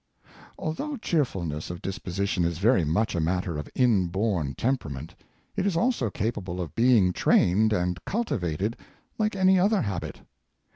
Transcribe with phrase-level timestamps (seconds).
[0.57, 5.13] Although cheerfulness of disposition is very much a matter of inborn temperament,
[5.55, 8.77] it is also capable of be ing trained and cultivated
[9.19, 10.21] like any other habit.